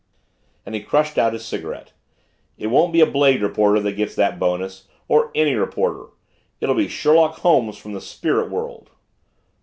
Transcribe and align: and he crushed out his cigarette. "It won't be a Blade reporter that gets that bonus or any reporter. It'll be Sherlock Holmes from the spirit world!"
and 0.65 0.73
he 0.73 0.81
crushed 0.81 1.19
out 1.19 1.31
his 1.33 1.45
cigarette. 1.45 1.93
"It 2.57 2.65
won't 2.71 2.91
be 2.91 3.01
a 3.01 3.05
Blade 3.05 3.43
reporter 3.43 3.79
that 3.81 3.91
gets 3.91 4.15
that 4.15 4.39
bonus 4.39 4.87
or 5.07 5.29
any 5.35 5.53
reporter. 5.53 6.07
It'll 6.59 6.73
be 6.73 6.87
Sherlock 6.87 7.35
Holmes 7.41 7.77
from 7.77 7.93
the 7.93 8.01
spirit 8.01 8.49
world!" 8.49 8.89